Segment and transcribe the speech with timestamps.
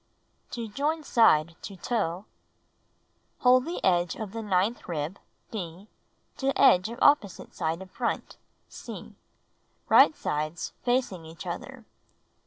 [0.49, 2.25] To Join Side to Toe
[3.41, 5.19] Hold the edge of the ninth rib
[5.51, 5.89] (D)
[6.37, 8.37] to edge of opposite side of front
[8.67, 9.13] (C),
[9.89, 11.85] right sides facing each other.